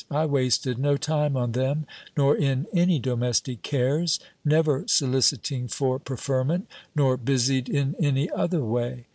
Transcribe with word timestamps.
I 0.09 0.25
wasted 0.25 0.79
no 0.79 0.97
time 0.97 1.37
on 1.37 1.51
them, 1.51 1.85
nor 2.17 2.35
in 2.35 2.65
any 2.73 2.97
domestic 2.97 3.61
cares, 3.61 4.19
never 4.43 4.87
soliciting 4.87 5.67
for 5.67 5.99
preferment, 5.99 6.67
nor 6.95 7.17
busied 7.17 7.69
in 7.69 7.93
any 7.99 8.27
other 8.31 8.63
way. 8.65 9.05